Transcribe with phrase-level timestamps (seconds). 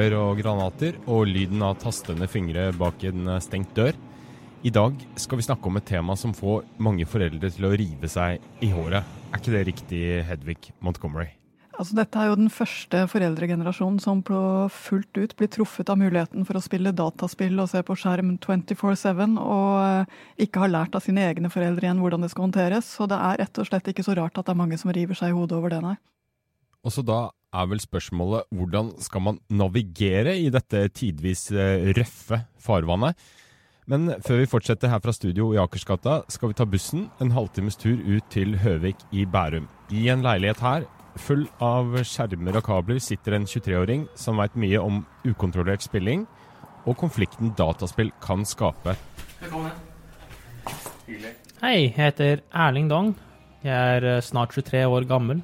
[0.00, 3.92] bomber og granater og lyden av tastende fingre bak en stengt dør.
[4.64, 8.08] I dag skal vi snakke om et tema som får mange foreldre til å rive
[8.08, 9.04] seg i håret.
[9.28, 11.28] Er ikke det riktig, Hedvig Montgomery?
[11.76, 16.56] Altså, dette er jo den første foreldregenerasjonen som fullt ut blir truffet av muligheten for
[16.56, 21.24] å spille dataspill og se på skjerm 24-7, og eh, ikke har lært av sine
[21.28, 22.88] egne foreldre igjen hvordan det skal håndteres.
[22.88, 25.18] Så det er rett og slett ikke så rart at det er mange som river
[25.18, 25.98] seg i hodet over det, nei.
[26.80, 32.40] Og så da er vel spørsmålet hvordan skal man navigere i dette tidvis eh, røffe
[32.62, 33.18] farvannet?
[33.90, 37.76] Men før vi fortsetter her fra studio i Akersgata, skal vi ta bussen en halvtimes
[37.80, 39.66] tur ut til Høvik i Bærum.
[39.90, 44.78] I en leilighet her Full av skjermer og kabler sitter en 23-åring som veit mye
[44.78, 46.22] om ukontrollert spilling
[46.86, 48.94] og konflikten dataspill kan skape.
[49.42, 49.74] Velkommen.
[51.60, 53.10] Hei, jeg heter Erling Dong.
[53.66, 55.42] Jeg er eh, snart 23 år gammel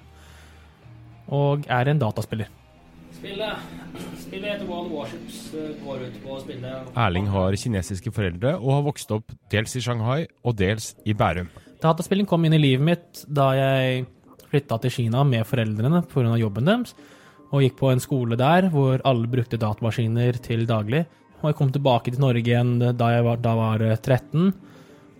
[1.32, 2.50] og er en dataspiller.
[3.16, 3.62] Spillet,
[4.20, 5.38] spillet heter One Warships.
[5.82, 9.82] Går ut på å spille Erling har kinesiske foreldre og har vokst opp dels i
[9.84, 11.48] Shanghai og dels i Bærum.
[11.82, 14.04] Dataspilling kom inn i livet mitt da jeg
[14.50, 16.36] flytta til Kina med foreldrene pga.
[16.38, 16.94] jobben deres,
[17.52, 21.06] og gikk på en skole der hvor alle brukte datamaskiner til daglig.
[21.42, 24.52] Og jeg kom tilbake til Norge igjen da jeg var, da var 13,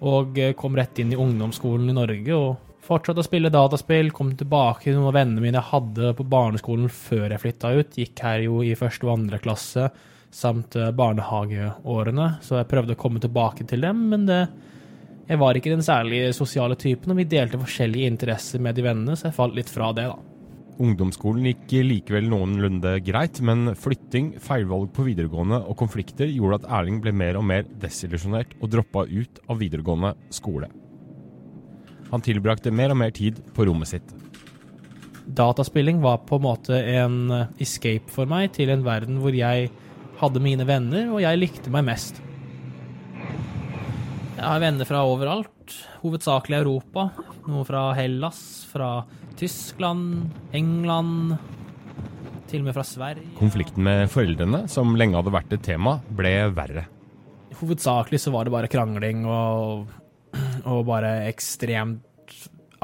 [0.07, 4.13] og kom rett inn i ungdomsskolen i Norge og fortsatte å spille dataspill.
[4.15, 7.99] Kom tilbake til noen av vennene mine jeg hadde på barneskolen før jeg flytta ut.
[7.99, 9.91] Gikk her jo i første og andre klasse
[10.37, 14.41] samt barnehageårene, så jeg prøvde å komme tilbake til dem, men det
[15.27, 19.17] jeg var ikke den særlig sosiale typen, og vi delte forskjellige interesser med de vennene,
[19.19, 20.21] så jeg falt litt fra det, da.
[20.77, 27.01] Ungdomsskolen gikk likevel noenlunde greit, men flytting, feilvalg på videregående og konflikter gjorde at Erling
[27.03, 30.69] ble mer og mer desillusjonert og droppa ut av videregående skole.
[32.13, 34.15] Han tilbrakte mer og mer tid på rommet sitt.
[35.27, 37.19] Dataspilling var på en måte en
[37.63, 39.71] escape for meg til en verden hvor jeg
[40.21, 42.23] hadde mine venner, og jeg likte meg mest.
[44.37, 47.09] Jeg har venner fra overalt, hovedsakelig Europa.
[47.49, 48.41] Noe fra Hellas,
[48.71, 48.91] fra
[49.37, 51.37] Tyskland, England,
[52.47, 53.29] til og med fra Sverige.
[53.41, 56.87] Konflikten med foreldrene, som lenge hadde vært et tema, ble verre.
[57.57, 59.89] Hovedsakelig så var det bare krangling og,
[60.65, 62.03] og bare ekstremt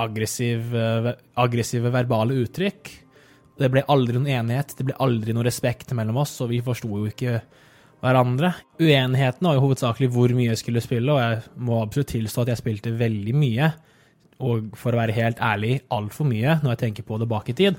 [0.01, 2.91] aggressive, aggressive verbale uttrykk.
[3.61, 6.89] Det ble aldri noen enighet, det ble aldri noe respekt mellom oss, og vi forsto
[6.89, 7.41] jo ikke
[8.03, 8.53] hverandre.
[8.81, 12.55] Uenigheten var jo hovedsakelig hvor mye jeg skulle spille, og jeg må absolutt tilstå at
[12.55, 13.73] jeg spilte veldig mye.
[14.43, 17.59] Og for å være helt ærlig, altfor mye når jeg tenker på det bak i
[17.61, 17.79] tid.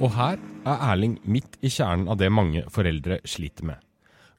[0.00, 3.89] Og her er Erling midt i kjernen av det mange foreldre sliter med.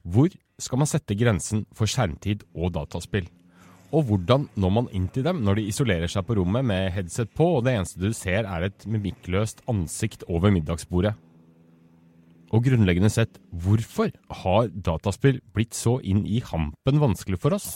[0.02, 3.28] Hvor skal man sette grensen for skjermtid og dataspill?
[3.92, 7.32] Og hvordan når man inn til dem når de isolerer seg på rommet med headset
[7.36, 11.12] på, og det eneste du ser er et mimikkløst ansikt over middagsbordet?
[12.52, 17.70] Og grunnleggende sett, hvorfor har dataspill blitt så inn i hampen vanskelig for oss?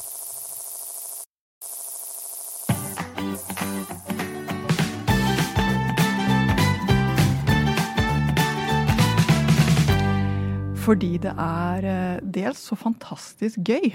[10.87, 13.91] Fordi det er eh, dels så fantastisk gøy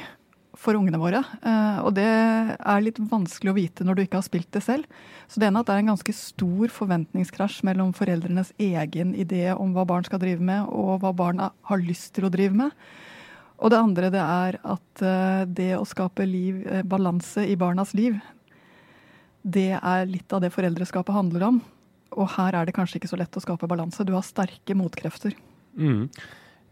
[0.60, 1.22] for ungene våre.
[1.40, 4.90] Eh, og det er litt vanskelig å vite når du ikke har spilt det selv.
[5.32, 9.46] Så det ene er at det er en ganske stor forventningskrasj mellom foreldrenes egen idé
[9.56, 12.76] om hva barn skal drive med, og hva barna har lyst til å drive med.
[13.62, 16.60] Og det andre det er at eh, det å skape liv,
[16.92, 18.20] balanse i barnas liv,
[19.42, 21.64] det er litt av det foreldreskapet handler om.
[22.20, 24.04] Og her er det kanskje ikke så lett å skape balanse.
[24.04, 25.40] Du har sterke motkrefter.
[25.80, 26.10] Mm.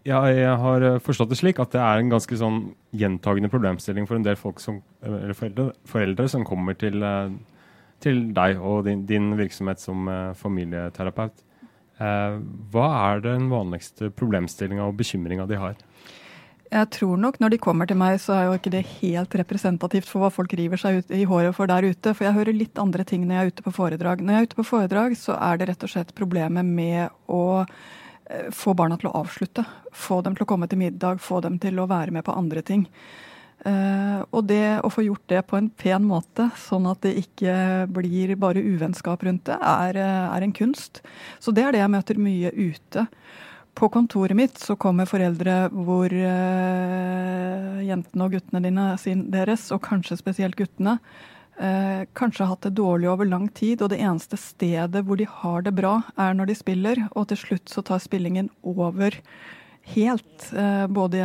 [0.10, 4.08] Ja, jeg har eh, forstått det slik at det er en ganske sånn gjentagende problemstilling
[4.10, 7.36] for en del folk som, foreldre, foreldre, som kommer til, eh,
[8.02, 11.46] til deg og din, din, virksomhet som eh, familieterapeut.
[12.00, 15.74] Hva er den vanligste problemstillinga og bekymringa de har?
[16.72, 20.08] Jeg tror nok når de kommer til meg, så er jo ikke det helt representativt
[20.08, 22.14] for hva folk river seg ut i håret for der ute.
[22.14, 24.24] For jeg hører litt andre ting når jeg er ute på foredrag.
[24.24, 27.44] Når jeg er ute på foredrag, så er det rett og slett problemet med å
[28.54, 29.64] få barna til å avslutte.
[29.96, 32.62] Få dem til å komme til middag, få dem til å være med på andre
[32.66, 32.86] ting.
[33.60, 37.54] Uh, og det å få gjort det på en pen måte, sånn at det ikke
[37.92, 41.02] blir bare uvennskap rundt det, er, eh, er, en kunst.
[41.44, 43.04] Så det er det jeg møter mye ute.
[43.76, 49.84] På kontoret mitt så kommer foreldre hvor uh, jentene og guttene dine, sin, deres, og
[49.84, 51.00] kanskje spesielt guttene,
[51.60, 55.28] eh, kanskje har hatt det dårlig over lang tid, og det eneste stedet hvor de
[55.30, 59.20] har det bra, er når de spiller, og til slutt så tar spillingen over
[59.94, 60.50] helt.
[60.54, 61.22] Eh, både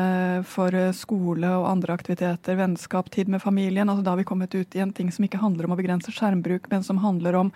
[0.48, 3.88] for skole og andre aktiviteter, vennskap, tid med familien.
[3.88, 6.12] altså Da har vi kommet ut i en ting som ikke handler om å begrense
[6.12, 7.52] skjermbruk, men som handler om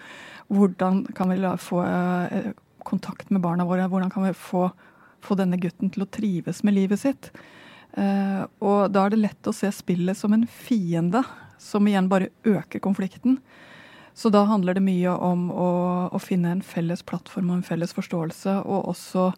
[0.49, 2.53] hvordan kan vi få, eh,
[2.85, 3.89] kontakt med barna våre?
[3.89, 4.71] Hvordan kan vi få,
[5.21, 7.33] få denne gutten til å trives med livet sitt?
[7.97, 11.23] Uh, og da er det lett å se spillet som en fiende,
[11.59, 13.39] som igjen bare øker konflikten.
[14.19, 15.71] Så da handler det mye om å,
[16.11, 19.29] å finne en felles plattform og en felles forståelse, og også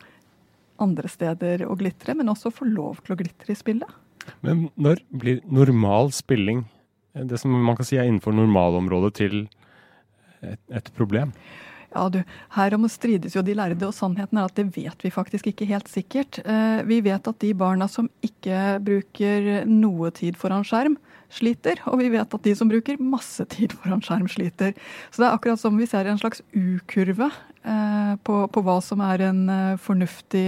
[0.80, 3.98] andre steder å glitre, men også få lov til å glitre i spillet.
[4.44, 6.64] Men når blir normal spilling,
[7.12, 9.36] det som man kan si er innenfor normalområdet, til
[10.40, 11.34] et, et problem?
[11.90, 12.20] Ja, du,
[12.54, 15.88] Herom strides jo de lærde, og sannheten er at det vet vi faktisk ikke helt
[15.90, 16.38] sikkert.
[16.44, 20.94] Eh, vi vet at de barna som ikke bruker noe tid foran skjerm,
[21.34, 21.82] sliter.
[21.90, 24.76] Og vi vet at de som bruker masse tid foran skjerm, sliter.
[25.10, 29.02] Så det er akkurat som vi ser en slags U-kurve eh, på, på, hva som
[29.06, 30.46] er en eh, fornuftig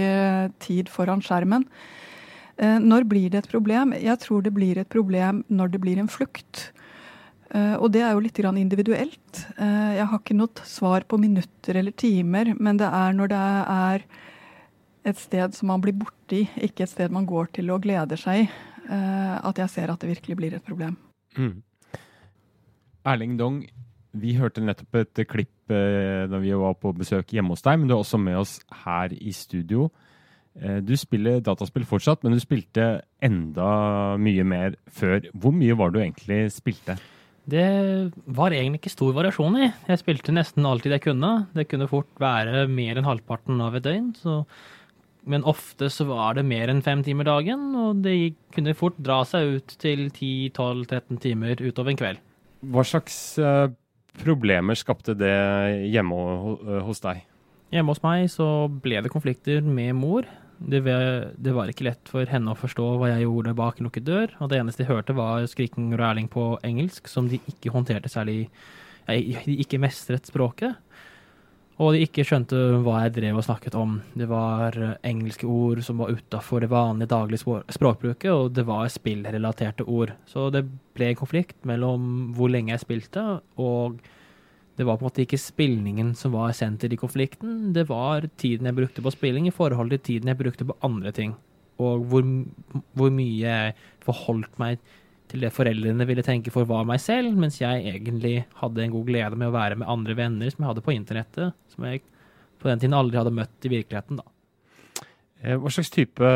[0.63, 1.67] tid foran skjermen.
[2.53, 3.95] Når blir det et problem?
[3.97, 6.67] Jeg tror det blir et problem når det blir en flukt.
[7.53, 9.45] Eh, og det er jo litt individuelt.
[9.61, 13.41] Eh, jeg har ikke noe svar på minutter eller timer, men det er når det
[13.75, 14.05] er
[15.05, 18.45] et sted som man blir borti, ikke et sted man går til og gleder seg
[18.45, 18.49] i,
[18.89, 20.97] eh, at jeg ser at det virkelig blir et problem.
[21.37, 21.61] Mm.
[23.05, 23.63] Erling Dong,
[24.13, 27.95] vi hørte nettopp et klipp da vi var på besøk hjemme hos deg, men du
[27.95, 29.87] er også med oss her i studio.
[30.53, 35.23] Du spiller dataspill fortsatt, men du spilte enda mye mer før.
[35.33, 36.99] Hvor mye var du egentlig spilte?
[37.49, 37.65] Det
[38.25, 39.67] var egentlig ikke stor variasjon i.
[39.89, 41.31] Jeg spilte nesten alltid jeg kunne.
[41.55, 44.13] Det kunne fort være mer enn halvparten av et døgn.
[44.15, 44.37] Så,
[45.27, 49.21] men ofte så var det mer enn fem timer dagen, og det kunne fort dra
[49.27, 52.23] seg ut til 10-12-13 timer utover en kveld.
[52.63, 53.67] Hva slags uh,
[54.23, 55.35] problemer skapte det
[55.91, 57.25] hjemme hos deg?
[57.73, 60.29] Hjemme hos meg så ble det konflikter med mor.
[60.63, 60.79] Det,
[61.35, 64.51] det, var ikke lett for henne å forstå hva jeg gjorde bak lukket dør, og
[64.51, 68.47] det eneste de hørte var skriking og ræling på engelsk, som de ikke håndterte særlig
[69.03, 70.77] De ikke mestret språket.
[71.81, 72.55] Og de ikke skjønte
[72.85, 73.97] hva jeg drev og snakket om.
[74.15, 79.83] Det var engelske ord som var utafor det vanlige daglige språkbruket, og det var spillrelaterte
[79.83, 80.13] ord.
[80.29, 80.63] Så det
[80.95, 83.25] ble en konflikt mellom hvor lenge jeg spilte,
[83.57, 83.99] og
[84.77, 88.69] det var på en måte ikke spillingen som var senter i konflikten, det var tiden
[88.69, 91.35] jeg brukte på spilling i forhold til tiden jeg brukte på andre ting.
[91.83, 92.25] Og hvor,
[92.97, 93.75] hvor mye jeg
[94.05, 94.81] forholdt meg
[95.31, 99.07] til det foreldrene ville tenke for var meg selv, mens jeg egentlig hadde en god
[99.09, 102.03] glede med å være med andre venner som jeg hadde på internettet, som jeg
[102.61, 104.21] på den tiden aldri hadde møtt i virkeligheten.
[104.21, 105.07] da.
[105.41, 106.29] Eh, hva slags type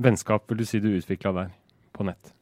[0.00, 1.54] vennskap vil du si du utvikla der,
[1.96, 2.34] på nett?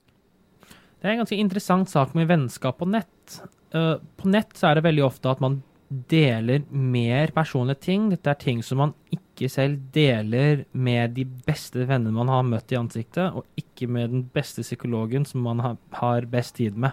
[0.98, 3.38] Det er en ganske interessant sak med vennskap på nett.
[3.74, 8.08] Uh, på nett så er det veldig ofte at man deler mer personlige ting.
[8.12, 12.72] Dette er ting som man ikke selv deler med de beste vennene man har møtt
[12.74, 16.92] i ansiktet, og ikke med den beste psykologen som man har, har best tid med.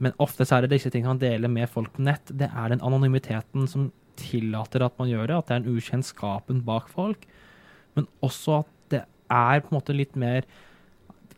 [0.00, 2.32] Men ofte så er det disse tingene man deler med folk på nett.
[2.32, 6.64] Det er den anonymiteten som tillater at man gjør det, at det er en ukjennskapen
[6.66, 7.24] bak folk.
[7.96, 10.44] Men også at det er på en måte litt mer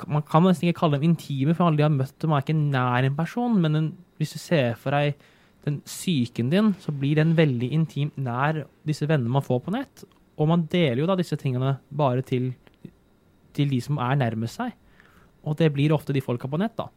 [0.09, 2.57] Man kan nesten ikke kalle dem intime, for alle de har møtt dem, er ikke
[2.57, 3.91] nær en person, men en
[4.23, 5.19] hvis du ser for deg
[5.67, 10.05] den psyken din, så blir den veldig intimt nær disse vennene man får på nett.
[10.41, 12.51] Og man deler jo da disse tingene bare til,
[13.55, 14.75] til de som er nærmest seg.
[15.47, 16.89] Og det blir ofte de folka på nett, da.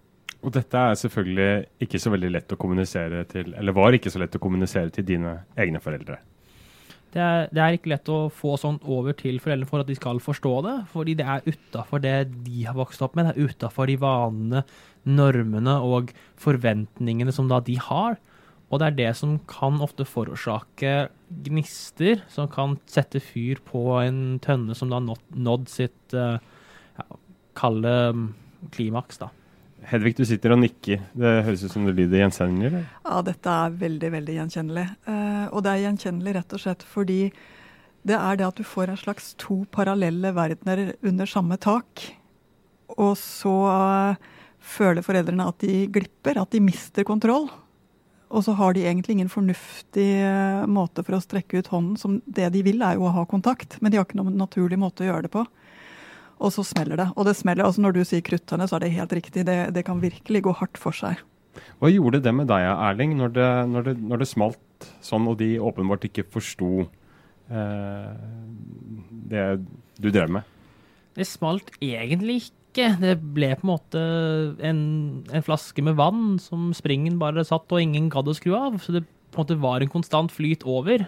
[0.46, 4.22] Og dette er selvfølgelig ikke så veldig lett å kommunisere til, eller var ikke så
[4.22, 6.20] lett å kommunisere til dine egne foreldre.
[7.16, 9.96] Det er, det er ikke lett å få sånt over til foreldrene for at de
[9.96, 13.30] skal forstå det, fordi det er utafor det de har vokst opp med.
[13.30, 14.66] Det er utafor de vanene
[15.08, 18.18] normene og forventningene som da de har.
[18.68, 21.08] Og det er det som kan ofte forårsake
[21.46, 26.42] gnister, som kan sette fyr på en tønne som da har nådd sitt uh,
[27.00, 27.08] ja,
[27.56, 28.28] kalde mm,
[28.76, 29.30] klimaks, da.
[29.86, 31.02] Hedvig, du sitter og nikker.
[31.14, 32.84] Det høres ut som det lyder gjenkjennelig?
[33.06, 34.86] Ja, dette er veldig, veldig gjenkjennelig.
[35.06, 37.20] Uh, og det er gjenkjennelig rett og slett fordi
[38.06, 42.02] det er det at du får en slags to parallelle verdener under samme tak.
[42.98, 44.34] Og så uh,
[44.66, 47.50] føler foreldrene at de glipper, at de mister kontroll.
[48.34, 51.94] Og så har de egentlig ingen fornuftig eh, måte for å strekke ut hånden.
[52.02, 54.80] som Det de vil, er jo å ha kontakt, men de har ikke noen naturlig
[54.82, 55.46] måte å gjøre det på.
[56.44, 57.08] Og så smeller det.
[57.16, 59.46] Og det smeller, altså Når du sier kruttønne, så er det helt riktig.
[59.48, 61.22] Det, det, kan virkelig gå hardt for seg.
[61.80, 65.38] Hva gjorde det med deg, Erling, når det, når det, når det smalt sånn, og
[65.40, 66.84] de åpenbart ikke forsto
[67.48, 68.12] eh,
[69.32, 69.46] det
[70.04, 70.52] du drev med?
[71.16, 72.90] Det smalt egentlig ikke.
[73.00, 74.02] Det ble på en måte
[74.68, 74.80] en,
[75.32, 78.82] en, flaske med vann som springen bare satt og ingen gadd å skru av.
[78.84, 81.06] Så det på en måte var en konstant flyt over.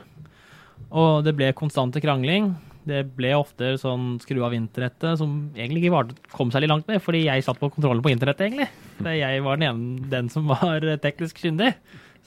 [0.88, 2.54] Og det ble konstante krangling.
[2.88, 7.02] Det ble ofte sånn skru av internettet, som egentlig ikke var, kom litt langt med,
[7.04, 8.70] fordi jeg satt på kontrollen på internettet, egentlig.
[9.02, 11.74] For jeg var den ene den som var teknisk kyndig.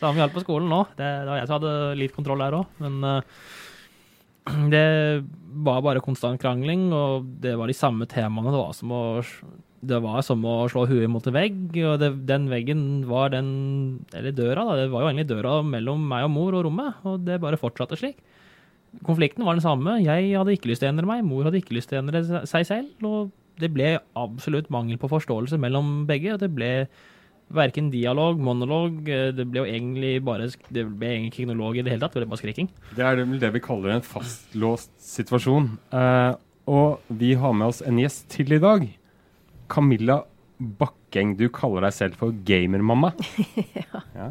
[0.00, 0.84] Samme holdt på skolen nå.
[0.96, 2.76] Det, det, var jeg som hadde litt kontroll der òg.
[2.80, 3.48] Men uh,
[4.72, 4.84] det
[5.66, 8.52] var bare konstant krangling, og det var de samme temaene.
[8.52, 9.02] Det var som å,
[10.06, 13.50] var som å slå huet mot en vegg, og det, den veggen var den
[14.16, 14.78] Eller døra, da.
[14.80, 18.00] Det var jo egentlig døra mellom meg og mor og rommet, og det bare fortsatte
[18.00, 18.20] slik.
[19.06, 19.98] Konflikten var den samme.
[20.02, 22.42] Jeg hadde ikke lyst til å endre meg, mor hadde ikke lyst til å endre
[22.48, 23.06] seg selv.
[23.06, 23.30] Og
[23.60, 26.34] det ble absolutt mangel på forståelse mellom begge.
[26.34, 26.72] og det ble
[27.50, 29.08] Verken dialog, monolog.
[29.10, 32.14] Eh, det ble jo egentlig bare Det ble egentlig ikke noe i det hele tatt.
[32.14, 32.68] Det ble bare skriking.
[32.94, 35.66] Det er vel det vi kaller en fastlåst situasjon.
[35.90, 36.34] Eh,
[36.70, 38.86] og vi har med oss en gjest til i dag.
[39.68, 40.20] Camilla
[40.60, 43.14] Bakkeng, du kaller deg selv for gamermamma.
[43.80, 44.02] ja.
[44.12, 44.26] ja.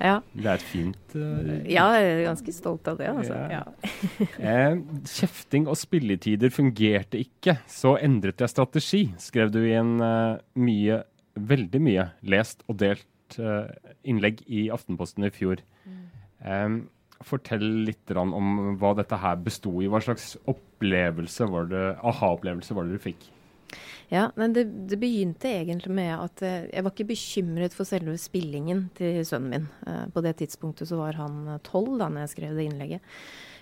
[0.00, 0.14] ja.
[0.32, 3.36] Det er et fint uh, Ja, jeg er ganske stolt av det, altså.
[3.52, 3.60] Ja.
[4.52, 4.78] eh,
[5.12, 11.02] kjefting og spilletider fungerte ikke, så endret jeg strategi, skrev du i en uh, mye,
[11.36, 13.68] veldig mye lest og delt uh,
[14.08, 15.60] innlegg i Aftenposten i fjor.
[15.86, 16.84] Mm.
[17.26, 19.88] fortell litt om hva dette her besto i.
[19.92, 23.32] Hva slags opplevelse var det, aha-opplevelse var det du fikk?
[24.08, 28.14] Ja, men det, det, begynte egentlig med at eh, jeg var ikke bekymret for selve
[28.20, 29.66] spillingen til sønnen min.
[29.86, 33.12] Eh, på det tidspunktet så var han eh, tolv da når jeg skrev det innlegget.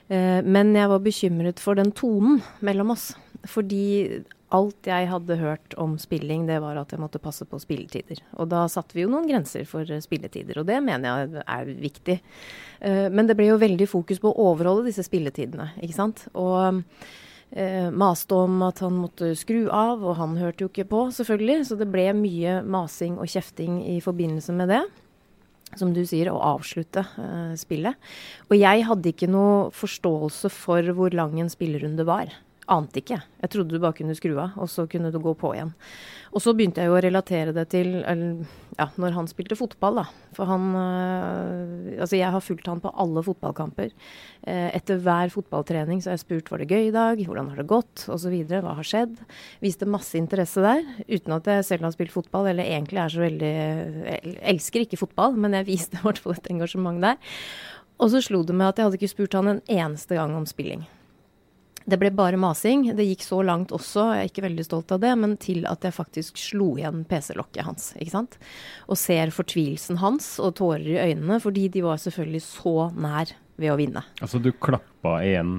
[0.05, 3.07] Men jeg var bekymret for den tonen mellom oss.
[3.49, 4.19] Fordi
[4.53, 8.21] alt jeg hadde hørt om spilling, det var at jeg måtte passe på spilletider.
[8.37, 12.19] Og da satte vi jo noen grenser for spilletider, og det mener jeg er viktig.
[13.17, 16.27] Men det ble jo veldig fokus på å overholde disse spilletidene, ikke sant.
[16.37, 16.85] Og
[17.51, 21.69] eh, maste om at han måtte skru av, og han hørte jo ikke på, selvfølgelig.
[21.69, 24.83] Så det ble mye masing og kjefting i forbindelse med det.
[25.75, 27.99] Som du sier, å avslutte eh, spillet.
[28.51, 32.31] Og jeg hadde ikke noe forståelse for hvor lang en spillerunde var.
[32.73, 33.19] Ante ikke.
[33.43, 35.75] Jeg trodde du bare kunne skru av, og så kunne du gå på igjen.
[36.35, 37.91] Og så begynte jeg jo å relatere det til
[38.75, 40.05] ja, når han spilte fotball, da.
[40.35, 43.93] For han øh, Altså, jeg har fulgt han på alle fotballkamper.
[44.49, 47.61] Eh, etter hver fotballtrening så har jeg spurt var det gøy i dag, hvordan har
[47.61, 48.35] det gått, osv.
[48.51, 49.15] Hva har skjedd?
[49.63, 53.23] Viste masse interesse der, uten at jeg selv har spilt fotball, eller egentlig er så
[53.23, 53.55] veldig
[54.55, 57.39] elsker ikke fotball, men jeg viste i hvert fall et engasjement der.
[58.03, 60.49] Og så slo det meg at jeg hadde ikke spurt han en eneste gang om
[60.51, 60.83] spilling.
[61.85, 62.87] Det ble bare masing.
[62.97, 65.85] Det gikk så langt også, jeg er ikke veldig stolt av det, men til at
[65.85, 67.91] jeg faktisk slo igjen PC-lokket hans.
[68.01, 68.39] ikke sant?
[68.89, 73.75] Og ser fortvilelsen hans og tårer i øynene, fordi de var selvfølgelig så nær ved
[73.75, 74.05] å vinne.
[74.25, 75.59] Altså du klappa igjen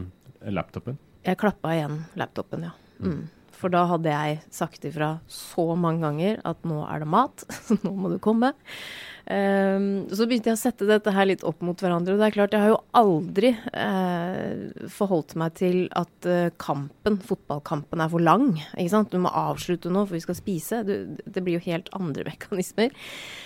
[0.49, 0.97] laptopen?
[1.25, 2.73] Jeg klappa igjen laptopen, ja.
[2.99, 3.25] Mm.
[3.55, 7.79] For da hadde jeg sagt ifra så mange ganger at nå er det mat, så
[7.83, 8.53] nå må du komme.
[9.25, 12.13] Um, så begynte jeg å sette dette her litt opp mot hverandre.
[12.13, 17.17] Og det er klart, jeg har jo aldri uh, forholdt meg til at uh, kampen,
[17.25, 18.51] fotballkampen, er for lang.
[18.75, 19.13] Ikke sant?
[19.13, 20.83] Du må avslutte nå, for vi skal spise.
[20.85, 20.93] Du,
[21.25, 22.93] det blir jo helt andre mekanismer.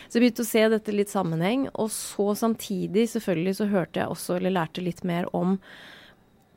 [0.09, 1.69] Så jeg begynte å se dette litt sammenheng.
[1.79, 5.55] Og så samtidig, selvfølgelig, så hørte jeg også, eller lærte litt mer om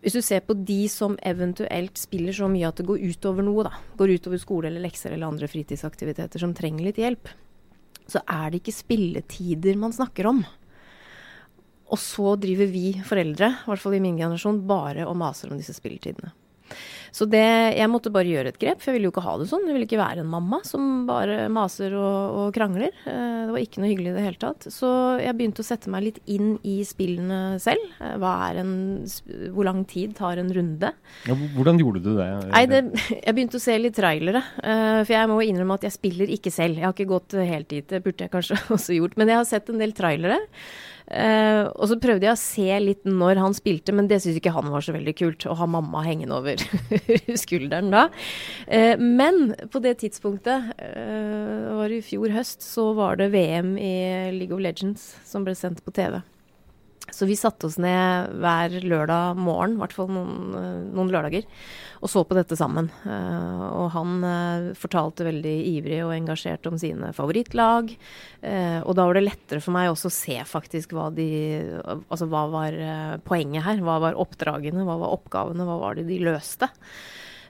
[0.02, 3.68] hvis du ser på de som eventuelt spiller så mye at det går utover noe,
[3.68, 7.30] da, går utover skole eller lekser eller andre fritidsaktiviteter som trenger litt hjelp,
[8.10, 10.42] så er det ikke spilletider man snakker om.
[11.92, 15.60] Og så driver vi foreldre, i hvert fall i min generasjon, bare og maser om
[15.60, 16.32] disse spilletidene.
[17.12, 17.44] Så det,
[17.76, 19.66] jeg måtte bare gjøre et grep, for jeg ville jo ikke ha det sånn.
[19.68, 22.94] Jeg ville ikke være en mamma som bare maser og, og krangler.
[23.04, 24.68] Eh, det var ikke noe hyggelig i det hele tatt.
[24.72, 27.84] Så jeg begynte å sette meg litt inn i spillene selv.
[28.00, 28.72] Eh, er en,
[29.52, 30.92] hvor lang tid tar en runde?
[31.28, 32.28] Ja, hvordan gjorde du det?
[32.52, 32.82] Nei, det,
[33.18, 34.40] Jeg begynte å se litt trailere.
[34.62, 36.80] Eh, for jeg må innrømme at jeg spiller ikke selv.
[36.80, 39.20] Jeg har ikke gått helt dit, det burde jeg kanskje også gjort.
[39.20, 40.40] Men jeg har sett en del trailere.
[41.12, 44.54] Uh, og så prøvde jeg å se litt når han spilte, men det syntes ikke
[44.54, 45.46] han var så veldig kult.
[45.46, 46.62] Å ha mamma hengende over
[47.44, 48.06] skulderen da.
[48.64, 53.74] Uh, men på det tidspunktet, uh, var det i fjor høst, så var det VM
[53.76, 53.94] i
[54.38, 56.22] League of Legends som ble sendt på TV.
[57.10, 60.52] Så vi satte oss ned hver lørdag morgen, i hvert fall noen,
[60.94, 61.46] noen, lørdager,
[62.00, 62.88] og så på dette sammen.
[63.04, 67.90] Uh, og han uh, fortalte veldig ivrig og engasjert om sine favorittlag.
[68.44, 71.30] Uh, og da var det lettere for meg også å se faktisk hva de
[71.82, 72.74] Altså hva var
[73.26, 73.80] poenget her?
[73.84, 74.84] Hva var oppdragene?
[74.86, 75.66] Hva var oppgavene?
[75.66, 76.68] Hva var det de løste?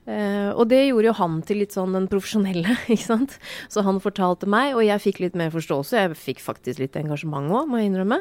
[0.02, 3.36] Uh, og det gjorde jo han til litt sånn den profesjonelle, ikke sant.
[3.70, 6.00] Så han fortalte meg, og jeg fikk litt mer forståelse.
[6.00, 8.18] Jeg fikk faktisk litt engasjement òg, må jeg innrømme.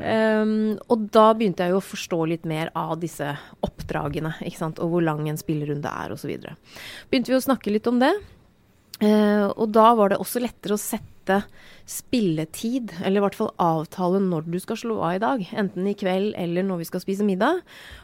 [0.00, 3.30] Um, og da begynte jeg jo å forstå litt mer av disse
[3.62, 4.82] oppdragene, ikke sant.
[4.82, 6.34] Og hvor lang en spillerunde er, osv.
[7.12, 8.12] Begynte vi å snakke litt om det.
[9.02, 11.11] Uh, og da var det også lettere å sette
[11.88, 15.44] spilletid, eller i hvert fall avtale når du skal slå av i dag.
[15.52, 17.62] Enten i kveld eller når vi skal spise middag.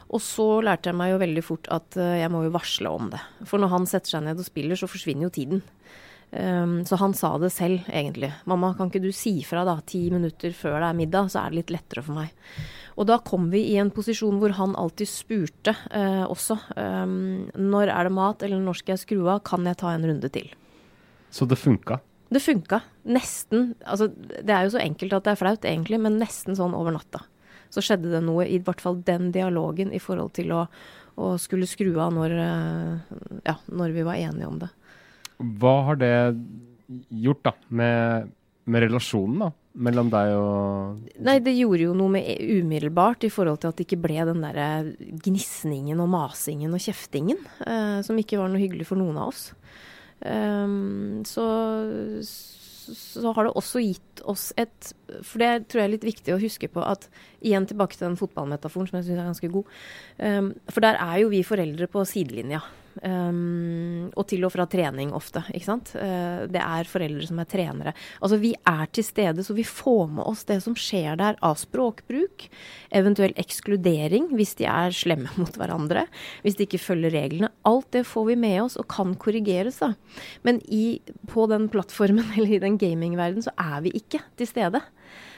[0.09, 3.11] Og så lærte jeg meg jo veldig fort at uh, jeg må jo varsle om
[3.13, 3.21] det.
[3.49, 5.63] For når han setter seg ned og spiller, så forsvinner jo tiden.
[6.31, 8.31] Um, så han sa det selv, egentlig.
[8.45, 11.49] 'Mamma, kan ikke du si fra da, ti minutter før det er middag, så er
[11.49, 12.35] det litt lettere for meg'.
[12.99, 16.59] Og da kom vi i en posisjon hvor han alltid spurte uh, også.
[16.75, 19.41] Um, 'Når er det mat, eller når skal jeg skru av?
[19.41, 20.53] Kan jeg ta en runde til?'
[21.31, 21.99] Så det funka?
[22.29, 22.81] Det funka.
[23.09, 23.73] Nesten.
[23.85, 26.93] Altså, det er jo så enkelt at det er flaut, egentlig, men nesten sånn over
[26.93, 27.23] natta.
[27.73, 30.63] Så skjedde det noe, i hvert fall den dialogen, i forhold til å,
[31.17, 34.69] å skulle skru av når, uh, ja, når vi var enige om det.
[35.39, 36.13] Hva har det
[37.13, 38.29] gjort da, med,
[38.69, 43.61] med relasjonen da, mellom deg og Nei, det gjorde jo noe med umiddelbart i forhold
[43.61, 44.69] til at det ikke ble den derre
[45.23, 49.49] gnisningen og masingen og kjeftingen, eh, som ikke var noe hyggelig for noen av oss.
[50.19, 51.45] Um, så,
[52.23, 54.89] så har det også gitt oss et
[55.23, 57.07] For det tror jeg er litt viktig å huske på at
[57.39, 59.69] Igjen tilbake til den fotballmetaforen som jeg syns er ganske god.
[60.19, 62.59] Um, for der er jo vi foreldre på sidelinja.
[62.99, 65.43] Um, og til og fra trening ofte.
[65.53, 65.91] ikke sant?
[65.95, 67.93] Uh, det er foreldre som er trenere.
[68.19, 71.55] Altså Vi er til stede, så vi får med oss det som skjer der av
[71.61, 72.49] språkbruk.
[72.91, 76.07] Eventuell ekskludering hvis de er slemme mot hverandre.
[76.43, 77.51] Hvis de ikke følger reglene.
[77.69, 79.79] Alt det får vi med oss og kan korrigeres.
[79.79, 79.93] da.
[80.43, 80.99] Men i,
[81.31, 84.83] på den plattformen eller i den gamingverdenen så er vi ikke til stede.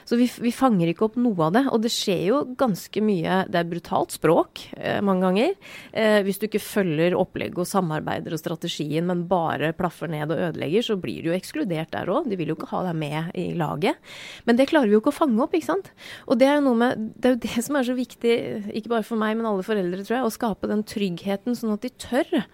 [0.08, 1.64] Så vi, vi, fanger ikke opp noe av det.
[1.72, 5.54] Og det skjer jo ganske mye Det er brutalt språk eh, mange ganger.
[5.92, 10.44] Eh, hvis du ikke følger opplegget og samarbeider og strategien, men bare plaffer ned og
[10.50, 12.28] ødelegger, så blir du jo ekskludert der òg.
[12.30, 14.12] De vil jo ikke ha deg med i laget.
[14.48, 15.92] Men det klarer vi jo ikke å fange opp, ikke sant.
[16.26, 18.36] Og det er jo noe med Det er jo det som er så viktig,
[18.78, 21.84] ikke bare for meg, men alle foreldre, tror jeg, å skape den tryggheten, sånn at
[21.84, 22.44] de tør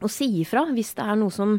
[0.00, 1.58] å si ifra hvis det er noe som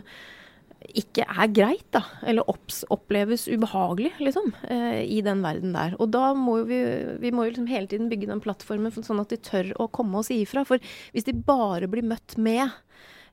[0.98, 2.02] ikke er greit, da.
[2.28, 4.52] Eller opps, oppleves ubehagelig, liksom.
[4.70, 5.96] Eh, I den verden der.
[6.02, 6.82] Og da må vi,
[7.22, 10.22] vi må jo liksom hele tiden bygge den plattformen sånn at de tør å komme
[10.22, 10.66] og si ifra.
[10.68, 10.82] For
[11.14, 12.66] hvis de bare blir møtt med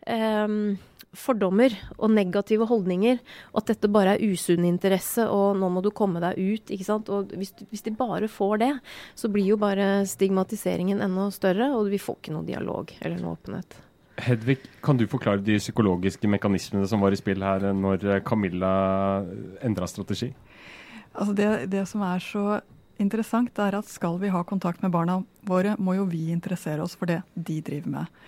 [0.06, 0.78] eh,
[1.16, 3.18] fordommer og negative holdninger,
[3.52, 6.86] og at dette bare er usunn interesse, og nå må du komme deg ut, ikke
[6.86, 7.10] sant.
[7.12, 8.72] Og hvis, hvis, de bare får det,
[9.18, 13.38] så blir jo bare stigmatiseringen enda større, og vi får ikke noe dialog eller noe
[13.38, 13.80] åpenhet.
[14.18, 18.72] Hedvig, kan du forklare de psykologiske mekanismene som var i spill her når Camilla
[19.64, 20.32] endra strategi?
[21.14, 22.44] Altså det, det, som er så
[22.98, 26.96] interessant, er at skal vi ha kontakt med barna våre, må jo vi interessere oss
[26.98, 28.18] for det de driver med.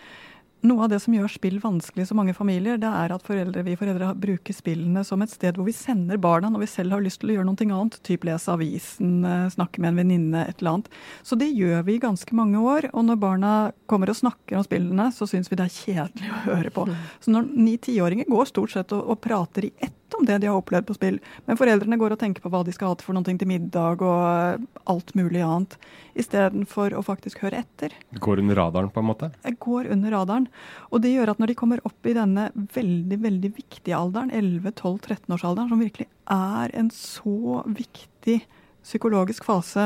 [0.60, 3.62] Noe av det som gjør spill vanskelig i så mange familier, det er at foreldre,
[3.64, 7.04] vi foreldre bruker spillene som et sted hvor vi sender barna når vi selv har
[7.04, 7.96] lyst til å gjøre noe annet.
[8.04, 10.90] Typ lese avisen, eh, snakke med en venninne, et eller annet.
[11.24, 12.90] Så det gjør vi i ganske mange år.
[12.92, 13.54] Og når barna
[13.88, 16.84] kommer og snakker om spillene, så syns vi det er kjedelig å høre på.
[17.24, 20.58] Så når ni-tiåringer går stort sett og, og prater i ett om det de har
[20.58, 21.18] opplevd på spill.
[21.46, 24.04] Men foreldrene går og tenker på hva de skal ha til for noe til middag
[24.04, 25.76] og eh, alt mulig annet.
[26.18, 27.94] Istedenfor å faktisk høre etter.
[28.10, 29.30] Det går under radaren, på en måte?
[29.44, 30.48] Det går under radaren.
[30.90, 35.70] Og det gjør at når de kommer opp i denne veldig, veldig viktige alderen, 11-12-13-årsalderen,
[35.72, 38.40] som virkelig er en så viktig
[38.80, 39.82] psykologisk fase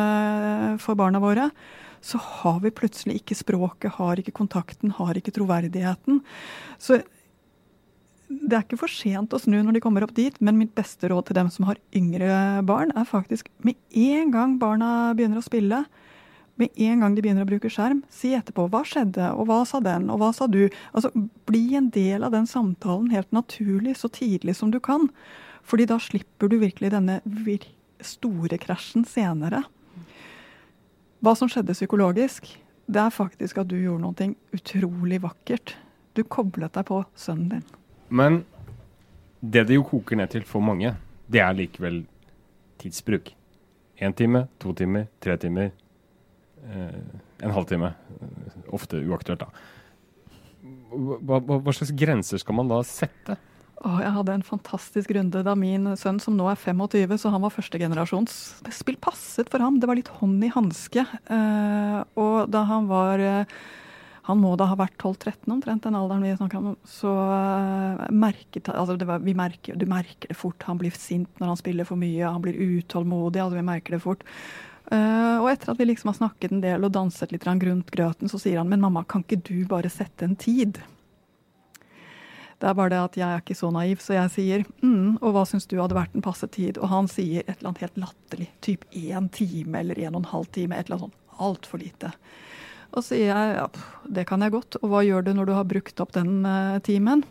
[0.83, 1.49] for barna våre,
[2.05, 6.21] så har vi plutselig ikke språket, har ikke kontakten, har ikke troverdigheten.
[6.79, 7.01] Så
[8.43, 11.11] det er ikke for sent å snu når de kommer opp dit, men mitt beste
[11.11, 15.47] råd til dem som har yngre barn, er faktisk med en gang barna begynner å
[15.47, 15.85] spille,
[16.61, 19.81] med en gang de begynner å bruke skjerm, si etterpå hva skjedde, og hva sa
[19.83, 20.69] den, og hva sa du?
[20.95, 21.11] Altså,
[21.49, 25.09] Bli en del av den samtalen helt naturlig så tidlig som du kan.
[25.67, 27.19] Fordi da slipper du virkelig denne
[28.05, 29.65] store krasjen senere.
[31.25, 32.51] Hva som skjedde psykologisk,
[32.87, 35.75] det er faktisk at du gjorde noe utrolig vakkert.
[36.15, 37.65] Du koblet deg på sønnen din.
[38.09, 38.43] Men
[39.41, 40.95] det det jo koker ned til for mange,
[41.31, 42.03] det er likevel
[42.81, 43.33] tidsbruk.
[44.03, 45.71] Én time, to timer, tre timer.
[46.65, 47.01] Eh,
[47.45, 47.93] en halvtime.
[48.75, 49.51] Ofte uaktuelt, da.
[50.95, 53.37] Hva, hva, hva, slags grenser skal man da sette?
[53.85, 57.43] Oh, jeg hadde en fantastisk runde da min sønn, som nå er 25, så han
[57.45, 58.37] var førstegenerasjons
[58.73, 59.77] spill passet for ham.
[59.81, 61.05] Det var litt hånd i hanske.
[61.05, 63.59] Eh, og da han var eh,
[64.25, 66.77] han må da ha vært 12-13 omtrent, den alderen vi snakker om.
[66.89, 70.65] Så uh, merket, altså var, merker, du merker det fort.
[70.65, 72.23] Han blir sint når han spiller for mye.
[72.25, 73.43] Han blir utålmodig.
[73.43, 74.25] altså Vi merker det fort.
[74.89, 78.33] Uh, og etter at vi liksom har snakket en del og danset litt rundt grøten,
[78.33, 80.81] så sier han men mamma, kan ikke du bare sette en tid?
[82.61, 85.37] Det er bare det at jeg er ikke så naiv, så jeg sier mm, og
[85.37, 86.81] hva syns du hadde vært en passe tid?
[86.81, 90.33] Og han sier et eller annet helt latterlig, typ én time eller en og en
[90.33, 91.21] halv time, et eller annet sånt.
[91.45, 92.15] Altfor lite.
[92.95, 93.67] Og så sier jeg ja,
[94.17, 94.79] det kan jeg godt.
[94.83, 97.25] Og hva gjør du når du har brukt opp den uh, timen?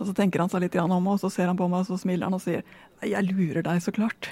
[0.00, 1.98] Og så tenker han seg litt om, og så ser han på meg og så
[2.00, 2.64] smiler han og sier
[3.04, 4.30] jeg lurer deg, så klart.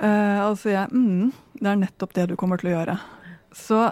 [0.00, 2.96] uh, og så sier jeg mm, det er nettopp det du kommer til å gjøre.
[3.54, 3.82] Så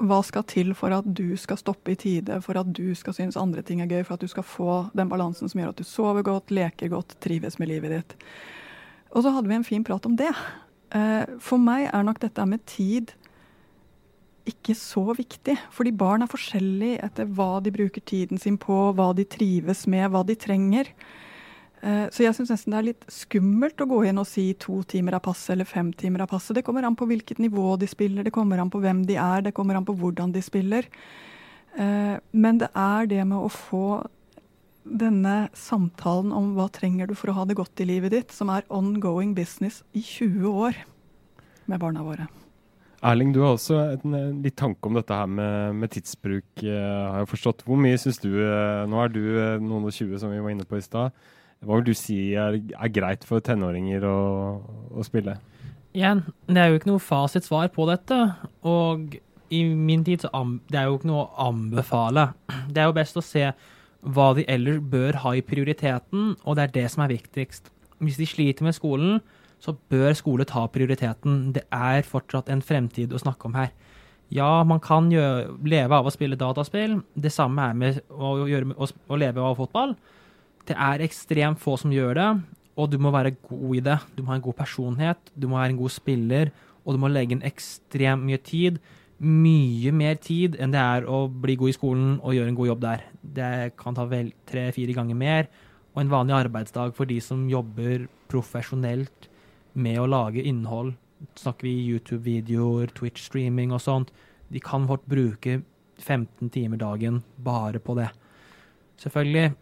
[0.00, 3.36] hva skal til for at du skal stoppe i tide, for at du skal synes
[3.36, 5.86] andre ting er gøy, for at du skal få den balansen som gjør at du
[5.86, 8.16] sover godt, leker godt, trives med livet ditt.
[9.12, 10.30] Og så hadde vi en fin prat om det.
[10.96, 13.12] Eh, for meg er nok dette med tid
[14.48, 15.56] ikke så viktig.
[15.74, 20.08] Fordi barn er forskjellige etter hva de bruker tiden sin på, hva de trives med,
[20.12, 20.92] hva de trenger.
[21.80, 24.82] Eh, så jeg syns nesten det er litt skummelt å gå inn og si to
[24.88, 26.54] timer av passe eller fem timer av passe.
[26.56, 29.46] Det kommer an på hvilket nivå de spiller, det kommer an på hvem de er,
[29.46, 30.88] det kommer an på hvordan de spiller.
[31.78, 34.02] Eh, men det er det med å få
[34.84, 38.50] denne samtalen om hva trenger du for å ha det godt i livet ditt, som
[38.52, 40.84] er ongoing business i 20 år
[41.70, 42.28] med barna våre.
[43.00, 46.70] Erling, du har også en, litt tanke om dette her med, med tidsbruk, uh,
[47.14, 47.64] har jeg forstått.
[47.64, 49.22] Hvor mye syns du Nå er du
[49.64, 51.16] noen og tjue, som vi var inne på i stad.
[51.60, 54.20] Hva vil du si er, er greit for tenåringer å,
[54.96, 55.36] å, spille?
[55.96, 58.20] Igjen, det er jo ikke noe fasitsvar på dette.
[58.68, 59.18] Og
[59.52, 60.30] i min tid så
[60.70, 62.30] det er jo ikke noe å anbefale.
[62.70, 63.50] Det er jo best å se
[64.00, 67.68] hva de ellers bør ha i prioriteten, og det er det som er viktigst.
[68.00, 69.20] Hvis de sliter med skolen,
[69.60, 71.50] så bør skole ta prioriteten.
[71.56, 73.72] Det er fortsatt en fremtid å snakke om her.
[74.30, 77.00] Ja, man kan gjøre, leve av å spille dataspill.
[77.18, 79.96] Det samme er med å, gjøre, å, å leve av fotball.
[80.68, 82.28] Det er ekstremt få som gjør det,
[82.78, 83.98] og du må være god i det.
[84.14, 86.52] Du må ha en god personlighet, du må være en god spiller,
[86.84, 88.78] og du må legge inn ekstremt mye tid.
[89.20, 92.70] Mye mer tid enn det er å bli god i skolen og gjøre en god
[92.70, 93.02] jobb der.
[93.20, 93.50] Det
[93.82, 95.50] kan ta vel tre-fire ganger mer.
[95.90, 99.29] Og en vanlig arbeidsdag for de som jobber profesjonelt
[99.80, 100.94] med å lage innhold,
[101.38, 104.12] snakker vi YouTube-videoer, Twitch-streaming og sånt,
[104.50, 105.60] de kan fort bruke
[106.00, 108.08] 15 timer dagen bare på det.
[109.00, 109.52] Selvfølgelig,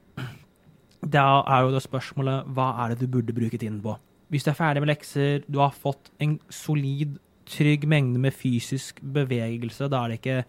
[1.07, 3.95] da er jo det spørsmålet hva er det du burde bruke tiden på?
[4.29, 7.17] Hvis du er ferdig med lekser, du har fått en solid,
[7.49, 10.41] trygg mengde med fysisk bevegelse, da er det ikke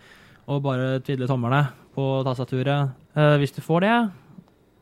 [0.52, 1.62] å bare tvidle tommerne
[1.96, 2.92] på tastaturet.
[3.16, 3.96] Uh, hvis du får det,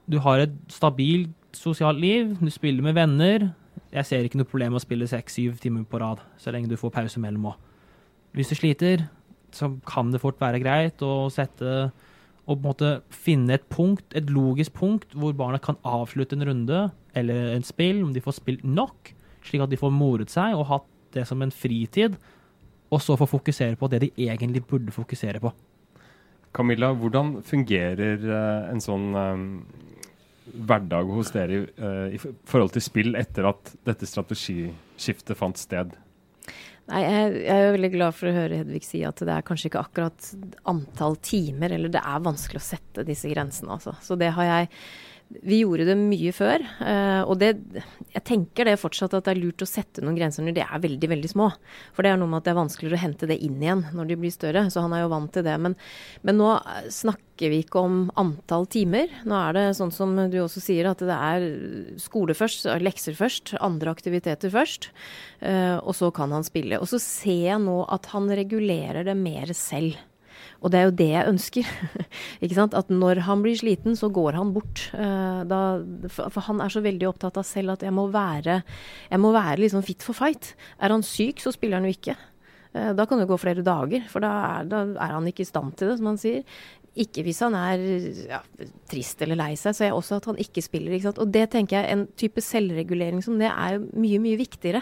[0.09, 3.49] du har et stabilt sosialt liv, du spiller med venner
[3.93, 6.77] Jeg ser ikke noe problem med å spille seks-syv timer på rad, så lenge du
[6.79, 7.61] får pause mellom òg.
[8.35, 9.07] Hvis du sliter,
[9.55, 11.89] så kan det fort være greit å sette
[12.47, 16.45] og på en måte finne et punkt, et logisk punkt hvor barna kan avslutte en
[16.47, 16.85] runde
[17.17, 19.11] eller en spill, om de får spilt nok,
[19.43, 22.15] slik at de får moret seg og hatt det som en fritid,
[22.87, 25.51] og så få fokusere på det de egentlig burde fokusere på.
[26.55, 29.43] Camilla, hvordan fungerer uh, en sånn um,
[30.53, 35.95] hverdag hos dere uh, i forhold til spill etter at dette strategiskiftet fant sted?
[36.87, 39.67] Nei, jeg, jeg, er veldig glad for å høre Hedvig si at det er kanskje
[39.67, 40.29] ikke akkurat
[40.71, 43.97] antall timer, eller det er vanskelig å sette disse grensene, altså.
[44.03, 44.69] Så det har jeg
[45.27, 46.63] vi gjorde det mye før.
[46.79, 47.51] Uh, og det,
[48.13, 50.83] jeg tenker det fortsatt at det er lurt å sette noen grenser når de er
[50.83, 51.49] veldig veldig små.
[51.95, 54.11] For det er noe med at det er vanskeligere å hente det inn igjen når
[54.11, 54.67] de blir større.
[54.71, 55.57] Så han er jo vant til det.
[55.63, 55.75] Men,
[56.23, 56.53] men nå
[56.93, 59.11] snakker vi ikke om antall timer.
[59.27, 61.47] Nå er det sånn som du også sier, at det er
[62.01, 64.91] skole først, lekser først, andre aktiviteter først.
[65.43, 66.79] Uh, og så kan han spille.
[66.79, 69.99] Og så ser jeg nå at han regulerer det mer selv.
[70.61, 71.73] Og det er jo det jeg ønsker.
[72.43, 72.77] ikke sant?
[72.77, 74.87] At når han blir sliten, så går han bort.
[74.93, 75.59] Uh, da,
[76.13, 78.61] for, han er så veldig opptatt av selv at jeg må være,
[79.11, 80.55] jeg må være liksom fit for fight.
[80.81, 82.17] Er han syk, så spiller han jo ikke.
[82.73, 85.51] Uh, da kan det gå flere dager, for da er, da er, han ikke i
[85.51, 86.59] stand til det, som han sier.
[86.97, 87.83] Ikke hvis han er
[88.25, 88.39] ja,
[88.89, 90.95] trist eller lei seg, så er også at han ikke spiller.
[90.97, 94.81] Ikke og det tenker jeg, en type selvregulering som det er mye, mye viktigere.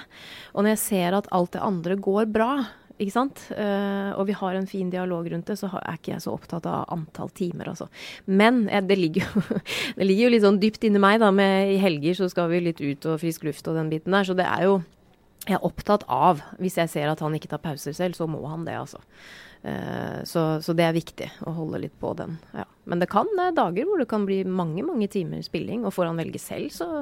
[0.56, 2.54] Og når jeg ser at alt det andre går bra,
[2.96, 3.42] ikke sant?
[3.52, 6.68] Uh, og vi har en fin dialog rundt det, så er ikke jeg så opptatt
[6.70, 7.90] av antall timer, altså.
[8.26, 9.44] Men eh, det, ligger jo,
[9.98, 11.32] det, ligger jo, litt sånn dypt inni meg, da.
[11.36, 14.28] Med, I helger så skal vi litt ut og frisk luft og den biten der.
[14.28, 14.84] Så det er jo
[15.46, 18.40] Jeg er opptatt av, hvis jeg ser at han ikke tar pauser selv, så må
[18.48, 19.04] han det, altså.
[19.66, 22.36] Eh, så, så, det er viktig å holde litt på den.
[22.54, 22.68] Ja.
[22.86, 25.96] Men det kan det er dager hvor det kan bli mange mange timer spilling, og
[25.96, 27.02] får han velge selv, så,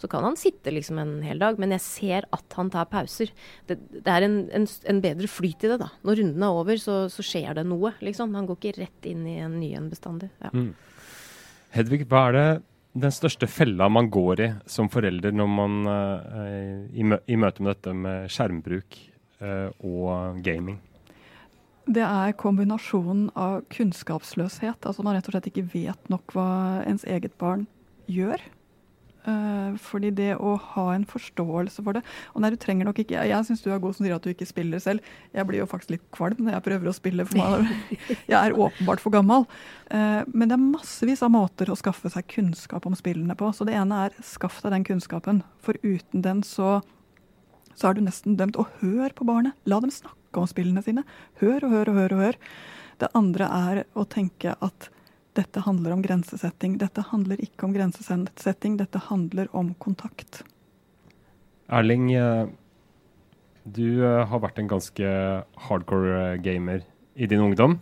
[0.00, 1.60] så, kan han sitte liksom en hel dag.
[1.60, 3.34] Men jeg ser at han tar pauser.
[3.68, 5.90] Det, det er en, en, en, bedre flyt i det, da.
[6.08, 8.32] Når runden er over, så, så, skjer det noe, liksom.
[8.38, 10.32] Han går ikke rett inn i en ny en bestandig.
[10.40, 10.54] Ja.
[10.56, 10.72] Mm.
[11.76, 12.48] Hedvig, hva er det
[12.98, 17.62] den største fella man går i som forelder når man uh, i, mø i møte
[17.62, 18.96] med dette med skjermbruk
[19.44, 20.80] uh, og gaming?
[21.88, 26.48] Det er kombinasjonen av kunnskapsløshet, altså man rett og slett ikke vet nok hva
[26.84, 27.64] ens eget barn
[28.12, 28.42] gjør.
[29.28, 32.00] Uh, fordi det å ha en forståelse for det
[32.32, 34.24] Og nei, du trenger nok ikke Jeg, jeg syns du er god som sier at
[34.24, 35.04] du ikke spiller selv.
[35.34, 37.26] Jeg blir jo faktisk litt kvalm når jeg prøver å spille.
[37.28, 37.98] For meg.
[38.30, 39.44] Jeg er åpenbart for gammel.
[39.90, 43.50] Uh, men det er massevis av måter å skaffe seg kunnskap om spillene på.
[43.52, 45.42] Så det ene er skaff deg den kunnskapen.
[45.66, 46.78] For uten den så,
[47.74, 48.56] så er du nesten dømt.
[48.60, 49.58] Og hør på barnet.
[49.68, 51.04] La dem snakke snakke om spillene sine.
[51.40, 52.36] Hør og hør og hør og hør.
[52.98, 54.90] Det andre er å tenke at
[55.34, 56.78] dette handler om grensesetting.
[56.78, 60.42] Dette handler ikke om grensesetting, dette handler om kontakt.
[61.70, 62.48] Erling, eh,
[63.64, 66.82] du eh, har vært en ganske hardcore gamer
[67.14, 67.80] i din ungdom.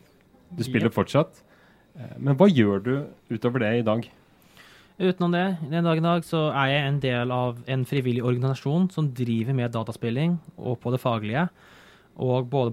[0.50, 0.94] Du spiller yep.
[0.94, 1.42] fortsatt.
[2.18, 4.04] Men hva gjør du utover det i dag?
[4.98, 8.90] Utenom det, den dag i dag så er jeg en del av en frivillig organisasjon
[8.92, 11.46] som driver med dataspilling og på det faglige.
[12.16, 12.72] Og både,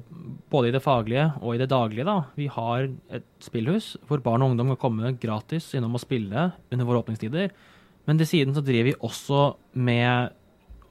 [0.52, 2.06] både, i det faglige og i det daglige.
[2.08, 2.24] da.
[2.36, 6.88] Vi har et spillhus hvor barn og ungdom kan komme gratis innom og spille under
[6.88, 7.52] våre åpningstider.
[8.08, 9.42] Men til siden så driver vi også
[9.74, 10.32] med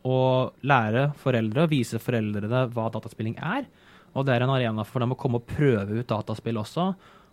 [0.05, 0.21] å
[0.67, 3.67] lære foreldre vise foreldrene hva dataspilling er.
[4.12, 6.91] Og det er en arena for dem å komme og prøve ut dataspill også.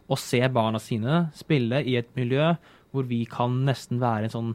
[0.09, 2.53] Og se barna sine spille i et miljø
[2.93, 4.53] hvor vi kan nesten være en sånn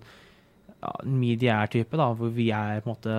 [0.81, 3.19] ja, mediær-type, da, hvor vi er på en måte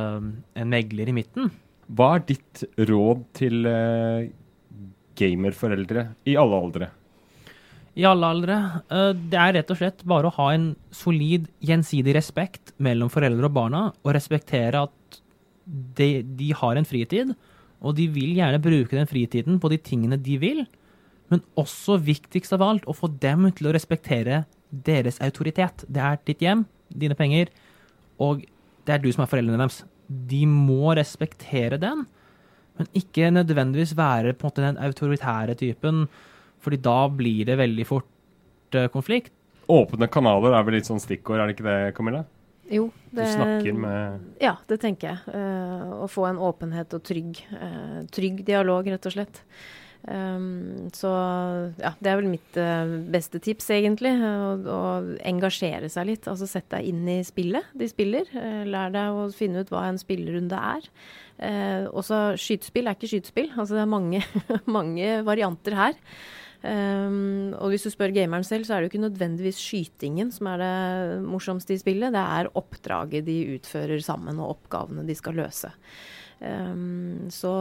[0.59, 1.53] en megler i midten.
[1.85, 4.25] Hva er ditt råd til uh,
[5.17, 6.87] gamerforeldre i alle aldre?
[7.95, 8.55] I alle aldre.
[8.89, 13.49] Uh, det er rett og slett bare å ha en solid gjensidig respekt mellom foreldre
[13.49, 15.21] og barna, og respektere at
[15.65, 17.35] de, de har en fritid,
[17.85, 20.65] og de vil gjerne bruke den fritiden på de tingene de vil.
[21.29, 25.85] Men også viktigst av alt, å få dem til å respektere deres autoritet.
[25.85, 27.53] Det er ditt hjem, dine penger,
[28.21, 28.41] og
[28.85, 29.83] det er du som er foreldrene deres.
[30.07, 32.05] De må respektere den,
[32.75, 36.05] men ikke nødvendigvis være på en måte den autoritære typen,
[36.63, 39.33] fordi da blir det veldig fort uh, konflikt.
[39.71, 42.25] Åpne kanaler er vel litt sånn stikkord, er det ikke det, Camilla?
[42.69, 42.89] Jo.
[43.11, 45.33] Det, du snakker med Ja, det tenker jeg.
[45.33, 49.41] Uh, å få en åpenhet og trygg, uh, trygg dialog, rett og slett.
[50.05, 51.09] Um, så
[51.81, 54.13] ja, det er vel mitt uh, beste tips, egentlig.
[54.21, 54.79] Å,
[55.25, 56.29] engasjere seg litt.
[56.29, 58.29] Altså sett deg inn i spillet de spiller.
[58.35, 60.89] Uh, lær deg å finne ut hva en spillerunde er.
[61.41, 63.51] Uh, også skytespill er ikke skytespill.
[63.55, 64.25] Altså det er mange,
[64.77, 66.01] mange varianter her.
[66.65, 70.49] Um, og hvis du spør gameren selv, så er det jo ikke nødvendigvis skytingen som
[70.49, 72.13] er det morsomste i spillet.
[72.15, 75.69] Det er oppdraget de utfører sammen, og oppgavene de skal løse.
[76.39, 77.51] Um, så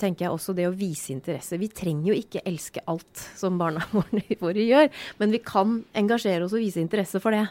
[0.00, 1.58] tenker jeg også det å vise interesse.
[1.60, 3.84] Vi trenger jo ikke elske alt som barna
[4.42, 7.46] våre gjør, men vi kan engasjere oss og vise interesse for det.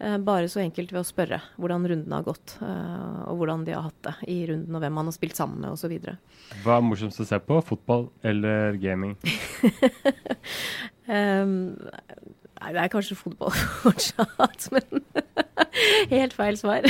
[0.00, 3.76] Uh, bare så enkelt ved å spørre hvordan runden har gått, uh, og hvordan de
[3.76, 5.94] har hatt det i runden, og hvem man har spilt sammen med osv.
[6.64, 7.60] Hva er morsomst å se på?
[7.68, 9.18] Fotball eller gaming?
[11.06, 11.74] um,
[12.64, 15.02] Nei, det er kanskje fotball fortsatt, men
[16.08, 16.86] helt feil svar.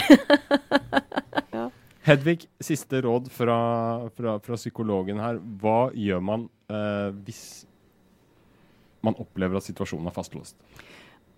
[2.05, 3.55] Hedvig, siste råd fra,
[4.17, 5.39] fra, fra, psykologen her.
[5.61, 7.65] Hva gjør man eh, hvis
[9.05, 10.59] man opplever at situasjonen er fastlåst?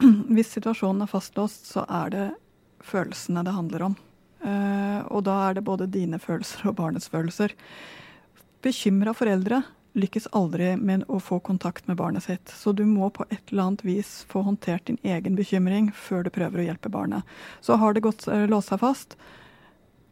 [0.35, 2.25] Hvis situasjonen er fastlåst, så er det
[2.85, 3.95] følelsene det handler om.
[4.43, 7.55] Eh, og da er det både dine følelser og barnets følelser.
[8.67, 9.63] Bekymra foreldre
[9.97, 12.51] lykkes aldri med å få kontakt med barnet sitt.
[12.51, 16.35] Så du må på et eller annet vis få håndtert din egen bekymring før du
[16.35, 17.23] prøver å hjelpe barnet.
[17.65, 19.17] Så har det gått eh, låst seg fast,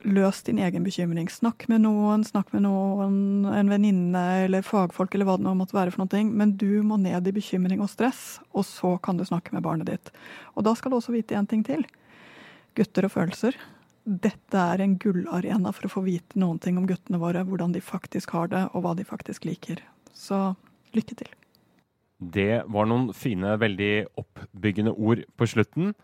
[0.05, 1.29] løs din egen bekymring.
[1.33, 5.77] Snakk med noen, snakk med noen, en venninne eller fagfolk eller hva det nå måtte
[5.77, 6.25] være for noe.
[6.31, 9.91] Men du må ned i bekymring og stress, og så kan du snakke med barnet
[9.91, 10.13] ditt.
[10.55, 11.87] Og da skal du også vite én ting til.
[12.77, 13.57] Gutter og følelser.
[14.05, 17.81] Dette er en gullarena for å få vite noen ting om guttene våre, hvordan de
[17.81, 19.81] faktisk har det, og hva de faktisk liker.
[20.13, 20.51] Så
[20.95, 21.33] lykke til.
[22.21, 25.95] Det var noen fine, veldig oppbyggende ord på slutten.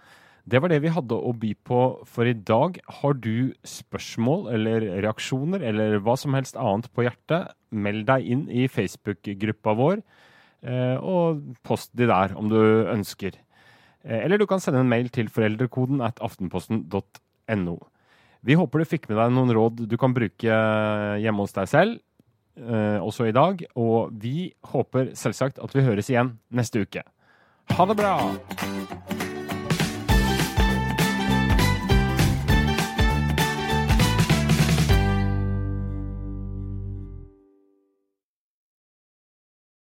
[0.50, 2.78] Det var det vi hadde å by på for i dag.
[3.00, 8.42] Har du spørsmål eller reaksjoner eller hva som helst annet på hjertet, meld deg inn
[8.48, 10.02] i Facebook-gruppa vår,
[10.66, 12.58] eh, og post de der om du
[12.90, 13.38] ønsker.
[14.02, 17.78] Eh, eller du kan sende en mail til foreldrekoden at aftenposten.no.
[18.42, 20.60] Vi håper du fikk med deg noen råd du kan bruke
[21.20, 22.02] hjemme hos deg selv,
[22.58, 23.62] eh, også i dag.
[23.76, 27.06] Og vi håper selvsagt at vi høres igjen neste uke.
[27.70, 29.19] Ha det bra!